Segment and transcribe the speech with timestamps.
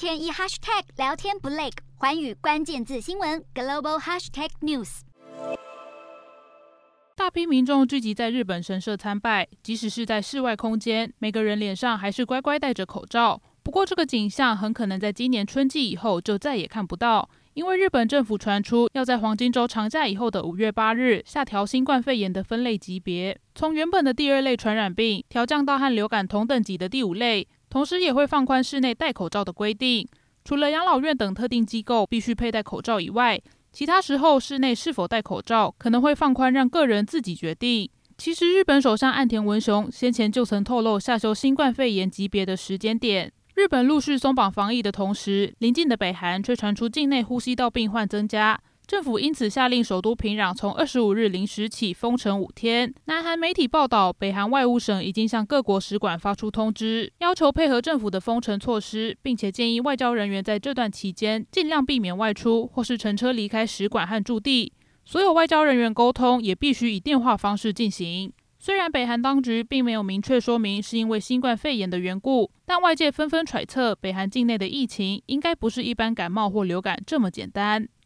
[0.00, 5.00] 天一 hashtag 聊天不累，环宇关键字新闻 global hashtag news。
[7.14, 13.42] 大批民众聚集在日本神社参拜，即使是在室外空间，每个人脸上还是乖乖戴着口罩。
[13.62, 17.28] 不过，这个景象很可能在今年春季以后就再也看不到。
[17.60, 30.08] 因为日本政府传出要在黄金周长假以后的五月八日下调新冠肺炎的分类级别，从原本的第二类传染病调降到和流感同等级的第五类，同时也会放宽室内戴口罩的规定。
[30.42, 33.38] 除了养老院等特定机构必须佩戴口罩以外，
[33.70, 37.90] 其他时候室内是否戴口罩可能会放宽，让个人自己决定。
[38.16, 43.30] 其实，日本首相岸田文雄先前就曾透露下修新冠肺炎级别的时间点。
[43.60, 52.94] 日本陆续松绑防疫的同时，邻近的北韩却传出境内呼吸道病患增加，政府因此下令首都平壤从二十五日零时起封城五天。
[53.04, 64.72] 南韩媒体报道，北韩外务省已经向各国使馆发出通知，要求配合政府的封城措施，并且建议外交人员在这段期间尽量避免外出或是乘车离开使馆和驻地。
[65.04, 68.32] 所有外交人员沟通也必须以电话方式进行。
[68.62, 77.88] 虽然北韩当局并没有明确说明是因为新冠肺炎的缘故，但外界纷纷揣测，北韩境内的疫情应该不是一般感冒或流感这么简单。